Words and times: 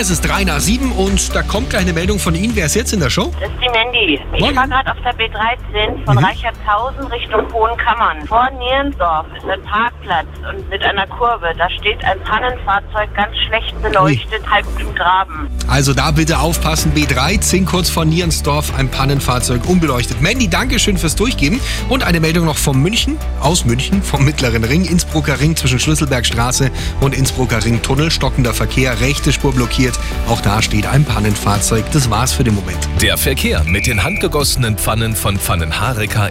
Es 0.00 0.08
ist 0.08 0.22
3 0.22 0.44
nach 0.44 0.60
7 0.60 0.92
und 0.92 1.36
da 1.36 1.42
kommt 1.42 1.68
gleich 1.68 1.82
eine 1.82 1.92
Meldung 1.92 2.18
von 2.18 2.34
Ihnen. 2.34 2.56
Wer 2.56 2.64
ist 2.64 2.74
jetzt 2.74 2.94
in 2.94 3.00
der 3.00 3.10
Show? 3.10 3.34
Das 3.38 3.50
ist 3.50 3.58
die 3.62 3.68
Mandy. 3.68 4.18
Ich 4.32 4.40
Morgen. 4.40 4.54
fahre 4.54 4.68
gerade 4.68 4.92
auf 4.92 4.96
der 5.04 5.14
B13 5.14 6.06
von 6.06 6.16
Reichertshausen 6.16 7.06
Richtung 7.08 7.52
Hohenkammern. 7.52 8.26
Vor 8.26 8.48
Nierendorf 8.58 9.26
ist 9.36 9.44
ein 9.44 9.62
Parkplatz 9.62 10.26
und 10.50 10.70
mit 10.70 10.82
einer 10.82 11.06
Kurve. 11.06 11.52
Da 11.58 11.68
steht 11.68 12.02
ein 12.02 12.18
Pannenfahrzeug 12.20 13.14
ganz 13.14 13.36
schlecht 13.46 13.82
beleuchtet, 13.82 14.40
halb 14.50 14.64
im 14.80 14.94
Graben. 14.94 15.50
Also 15.68 15.92
da 15.92 16.10
bitte 16.12 16.38
aufpassen. 16.38 16.94
B13 16.94 17.66
kurz 17.66 17.90
vor 17.90 18.06
Nierensdorf, 18.06 18.72
ein 18.78 18.90
Pannenfahrzeug 18.90 19.68
unbeleuchtet. 19.68 20.22
Mandy, 20.22 20.48
danke 20.48 20.78
schön 20.78 20.96
fürs 20.96 21.14
Durchgeben. 21.14 21.60
Und 21.90 22.04
eine 22.04 22.20
Meldung 22.20 22.46
noch 22.46 22.56
vom 22.56 22.80
München, 22.80 23.18
aus 23.40 23.66
München, 23.66 24.02
vom 24.02 24.24
Mittleren 24.24 24.64
Ring, 24.64 24.86
Innsbrucker 24.86 25.38
Ring 25.40 25.56
zwischen 25.56 25.78
Schlüsselbergstraße 25.78 26.70
und 27.02 27.14
Innsbrucker 27.14 27.62
Ring 27.66 27.82
Tunnel. 27.82 28.10
Stockender 28.10 28.54
Verkehr, 28.54 28.98
rechte 29.02 29.30
Spur 29.30 29.52
blockiert. 29.52 29.89
Auch 30.28 30.40
da 30.40 30.62
steht 30.62 30.86
ein 30.86 31.04
Pannenfahrzeug. 31.04 31.90
Das 31.92 32.10
war's 32.10 32.32
für 32.32 32.44
den 32.44 32.54
Moment. 32.54 32.78
Der 33.00 33.16
Verkehr 33.16 33.64
mit 33.64 33.86
den 33.86 34.02
handgegossenen 34.02 34.76
Pfannen 34.76 35.16
von 35.16 35.38
Pfannenhareka 35.38 36.28